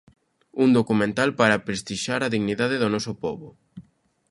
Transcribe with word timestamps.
Un 0.63 0.69
documental 0.77 1.29
para 1.39 1.63
prestixiar 1.67 2.21
a 2.23 2.31
dignidade 2.35 2.75
do 2.79 2.87
noso 2.93 3.11
pobo. 3.23 3.47